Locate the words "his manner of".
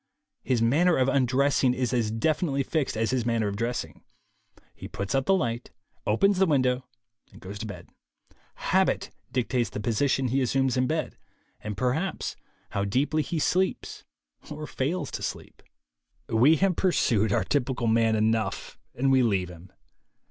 0.41-1.07, 3.11-3.55